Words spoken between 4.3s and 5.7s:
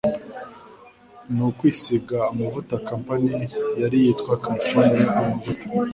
"California Amavuta?